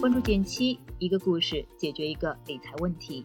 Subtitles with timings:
[0.00, 3.22] 关注简七，一个故事解决一个理财问题。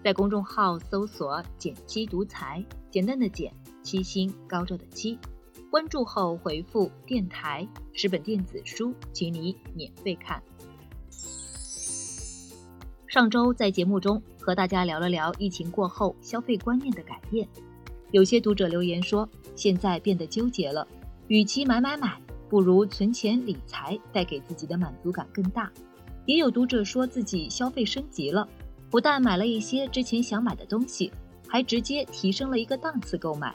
[0.00, 3.52] 在公众号搜索“简七独裁，简单的简，
[3.82, 5.18] 七星高照的七。
[5.72, 10.40] 关注后回复“电台”十本电子书，请你免费看。
[13.08, 17.48] 上周在节目中和大家聊了聊疫情过后消费观念的改变，
[18.12, 20.86] 有些读者留言说，现在变得纠结了，
[21.26, 25.68] 与其买买买，不如存钱理财，带给自己的满足感更大。
[26.26, 28.48] 也有读者说自己消费升级了，
[28.90, 31.12] 不但买了一些之前想买的东西，
[31.46, 33.54] 还直接提升了一个档次购买。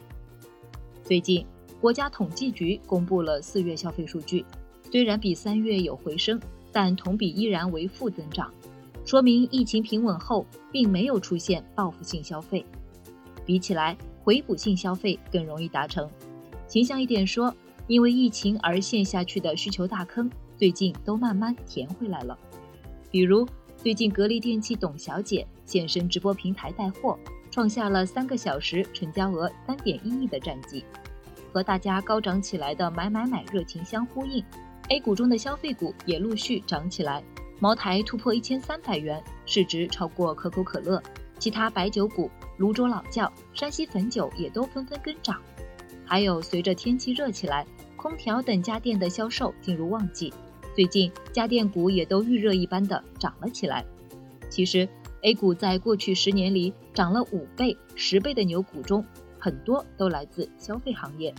[1.04, 1.46] 最近，
[1.82, 4.46] 国家统计局公布了四月消费数据，
[4.92, 6.40] 虽然比三月有回升，
[6.72, 8.54] 但同比依然为负增长，
[9.04, 12.64] 说明疫情平稳后并没有出现报复性消费。
[13.46, 16.08] 比起来，回补性消费更容易达成。
[16.68, 17.52] 形象一点说，
[17.88, 22.38] 因为疫情而陷下去的需求大坑，最近都慢慢填回来了。
[23.12, 27.18] 比如，最近格力电器董小姐现身直播平台带货，
[27.50, 30.86] 创下了三个小时成交额三点一亿的战绩，
[31.52, 34.44] 和大家高涨起来的买买买热情相呼应。
[34.90, 37.24] A 股中的消费股也陆续涨起来，
[37.60, 41.02] 茅台突破一千三百元，市值超过可口可乐，
[41.40, 45.42] 其他白酒股泸州老窖、山西汾酒也都纷纷跟涨。
[46.06, 47.66] 还有，随着天气热起来，
[47.96, 50.34] 空调等家电的销售进入旺季。
[50.80, 53.86] 最近家电股也都预热一般的涨了起来。
[54.50, 54.88] 其实
[55.24, 59.04] A 股在过去十年里涨了五倍、十倍的牛股中，
[59.38, 61.36] 很多都来自消费行业。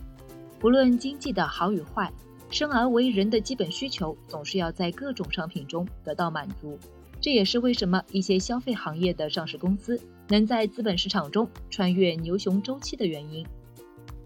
[0.59, 2.13] 不论经济的好与坏，
[2.51, 6.79] 生而为人的基本需求总是要在各种商品中得到满足。
[7.19, 13.47] 这也是为什么一些消费行业的上市公司能在资本市场中穿越牛熊周期的原因。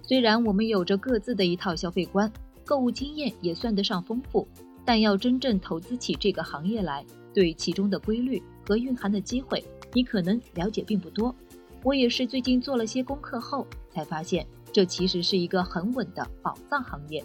[0.02, 2.32] 虽然我们有着各自的一套消费观，
[2.64, 4.48] 购物经验也算得上丰富。
[4.84, 11.34] 但要真正投资起这个行业来，对其中的规律和蕴含的机会，你可能了解并不多。
[11.82, 17.24] 我也是最近做了些功课后，才发现这其实是一个很稳的宝藏行业。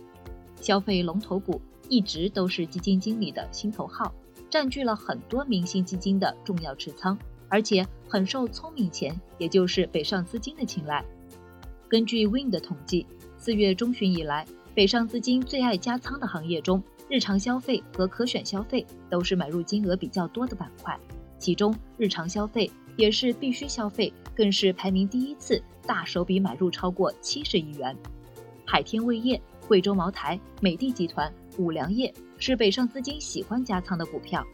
[0.62, 4.14] 消费龙头股一直都是基金经理的心头号，
[4.50, 7.18] 占据了很多明星基金的重要持仓，
[7.48, 11.03] 而且很受聪明钱，也就是北上资金的青睐。
[11.88, 16.84] 根据 Win 的统计，四月中旬以来，北上资金最爱加仓的行业中。
[17.09, 20.96] 日常消费和可选消费都是买入金额比较多的板块，
[21.40, 27.98] 其中日常消费也是必须消费，更是排名第一次大手笔买入超过七十亿元。
[28.64, 34.46] 海天味业、贵州茅台、美的集团、五粮液是北上资金喜欢加仓的股票，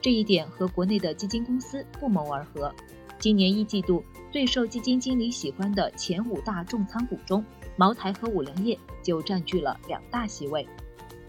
[0.00, 2.72] 这一点和国内的基金公司不谋而合。
[3.18, 7.44] 今年一季度最受基金经理喜欢的前五大重仓股中，
[7.76, 10.64] 茅台和五粮液就占据了两大席位。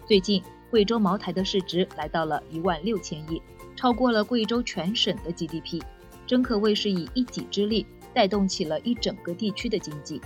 [0.06, 0.40] 最近。
[0.76, 3.42] 贵州茅台的市值来到了一万六千亿，
[3.78, 5.82] 超过了贵州全省的 GDP，
[6.28, 10.20] 真可谓是以一己之力带动起了一整个地区的经济。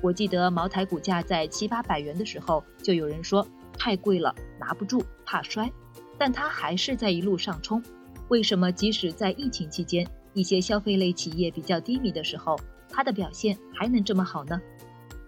[0.00, 3.46] 我记得茅台股价在七八百元的时候，就有人说
[3.78, 5.70] 太贵了，拿不住，怕摔，
[6.16, 7.82] 但它还是在一路上冲。
[8.28, 12.58] 为什么即使在疫情期间，一些消费类企业比较低迷的时候，
[12.88, 14.58] 它的表现还能这么好呢？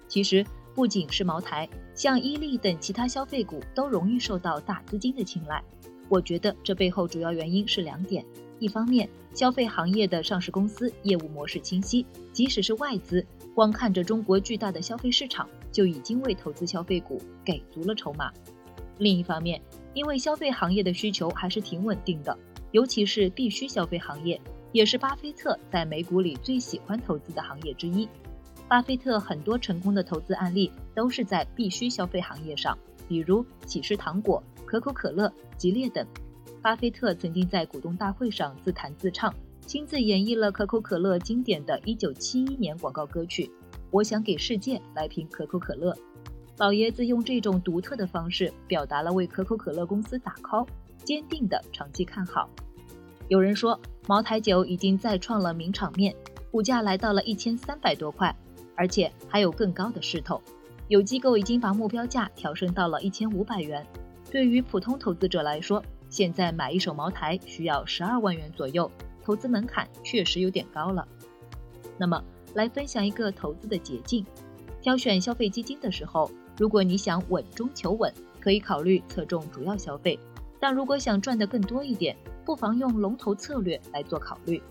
[0.09, 0.47] 其实。
[0.75, 5.61] 不仅是茅台，像伊利等其他消费股都容易受到大资金的青睐。
[6.09, 8.25] 我觉得这背后主要原因是两点：
[8.61, 18.31] 一方面，消费行业的上市公司业务模式清晰，即使是外资，光看着中国巨大的消费市场，就已经为投资消费股给足了筹码；
[18.99, 19.61] 另一方面，
[19.95, 22.39] 因为消费行业的需求还是挺稳定的，
[22.73, 24.41] 尤其是必须消费行业，
[24.71, 28.07] 也是巴菲特在美股里最喜欢投资的行业之一。
[28.69, 36.05] 巴菲特很多成功的投资案例都是在必须消费行业上，比如喜事糖果、可口可乐、吉列等。
[36.61, 39.33] 巴菲特曾经在股东大会上自弹自唱，
[39.65, 43.45] 亲自演绎了可口可乐经典的一九七一年广告歌曲
[43.93, 45.93] 《我想给世界来瓶可口可乐》。
[46.57, 50.67] 老爷子用这种独特的方式表达了为可口可乐公司打 call，
[51.05, 52.51] 坚定的长期看好。
[53.29, 56.13] 有人说，茅台酒已经再创了名场面，
[56.51, 58.35] 股价来到了一千三百多块。
[58.77, 60.41] 而且还有更高的势头，
[60.89, 63.85] 有机构已经把目标价调升到了一千五百元。
[64.31, 68.91] 对于普通投资者来说，现在买一手茅台需要十二万元左右，
[69.25, 71.07] 投资门槛确实有点高了。
[71.99, 72.23] 那么，
[72.55, 74.25] 来分享一个投资的捷径：
[74.83, 80.19] 挑选消费基金的时候，如果你想稳中求稳，可以考虑侧重主要消费；
[80.61, 84.63] 但如果想赚得更多一点，不妨用龙头策略来做考虑。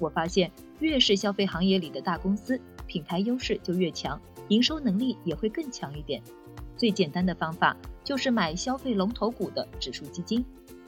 [0.00, 0.50] 我发现，
[0.80, 2.60] 越是消费行业里的大公司。
[2.86, 6.20] 品牌优势就越强，营收能力也会更强一点。
[6.76, 10.44] 最简单的方法就是买消费龙头股的指数基金，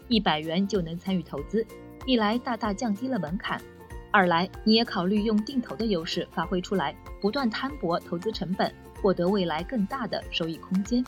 [0.09, 1.65] 一百元就能参与投资，
[2.07, 3.63] 一来大大降低了门槛，
[4.11, 11.05] 二来你也考虑用定投的优势发挥出来，不断摊薄投资成本，获得未来更大的收益空间。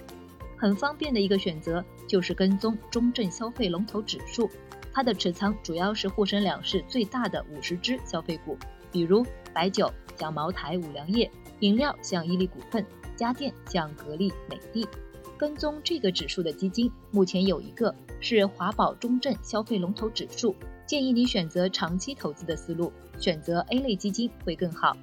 [0.56, 4.48] 很方便的一个选择就是跟踪中证消费龙头指数，
[4.94, 8.56] 它的持仓主要是沪深两市最大的五十只消费股，
[8.93, 12.87] 比如白酒像茅台、五粮液，饮料像伊利股份，
[13.17, 14.88] 家电像格力、美的。
[15.37, 20.55] 跟踪这个指数的基金，目前有一个是华宝中证消费龙头指数，
[20.87, 24.97] 建议你选择长期投资的思路，选择 A 类基金会更好。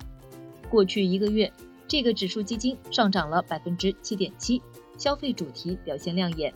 [0.69, 1.51] 过去一个月，
[1.85, 4.61] 这个指数基金上涨了百分之七点七。
[4.97, 6.53] 消费主题表现亮眼，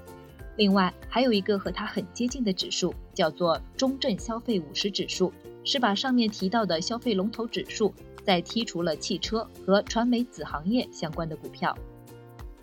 [0.55, 5.33] 另外还有一个和它很接近的指数，叫做中证消费五十指数，
[5.63, 7.91] 是把上面提到的消费龙头指数，
[8.23, 11.75] 再剔除了汽车和传媒子行业相关的股票。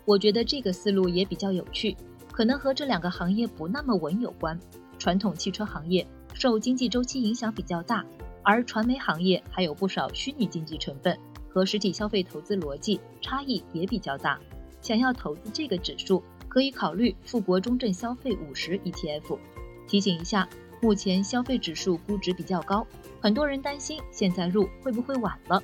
[0.05, 1.97] 我觉得这个思路也比较有趣，
[2.31, 4.57] 可能和这两个行业不那么稳有关。
[4.99, 8.05] 传统汽车行业受经济周期影响比较大，
[8.41, 11.17] 而传媒行业还有不少虚拟经济成分，
[11.49, 14.39] 和实体消费投资逻辑差异也比较大。
[14.81, 19.37] 想要投资这个指数，可以考虑富国中证消费五十 ETF。
[19.87, 20.47] 提醒一下，
[20.81, 22.85] 目前消费指数估值比较高，
[23.21, 25.61] 很多人担心现在入会不会晚了。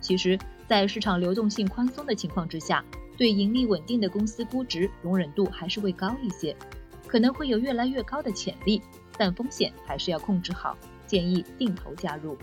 [0.00, 2.84] 其实，在市场流动性宽松的情况之下，
[3.16, 6.56] 对盈利稳定的公司估值容忍度还是会高一些，
[7.06, 8.80] 可能会有越来越高的潜力，
[9.16, 10.76] 但风险还是要控制好，
[11.06, 12.36] 建议定投加入。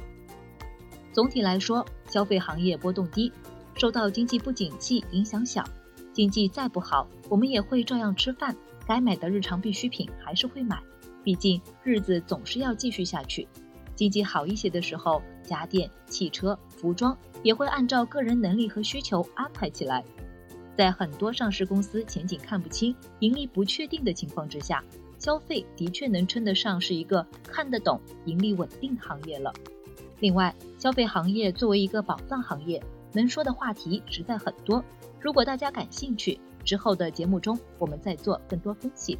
[1.12, 3.32] 总体来说，消费行业波动低，
[3.76, 5.64] 受到经济不景气影响小。
[6.14, 8.56] 经济再不好，我们也会照样吃饭，
[8.86, 10.82] 该买的日常必需品还是会买，
[11.24, 13.48] 毕竟日子总是要继续下去。
[13.96, 20.04] 经济好一些的时候，家电、汽车、服装也会按照个人能力和需求安排起来。
[20.76, 24.82] 在很多上市公司前景看不清、盈利不确定的情况之下，
[25.18, 29.52] 消费的确能称得上是一个看得懂、盈利稳定行业了。
[30.22, 32.82] 另外，消费行业作为一个宝藏行业，
[33.12, 34.82] 能说的话题实在很多。
[35.20, 39.20] 如果大家感兴趣，之后的节目中我们再做更多分析。